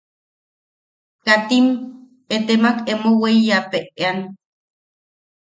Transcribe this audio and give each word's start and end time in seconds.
Katim 1.25 1.67
etemak 2.35 2.77
emo 2.93 3.09
weiyapeʼean. 3.21 4.19